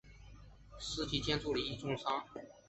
[0.79, 2.25] 司机兼助理亦重伤。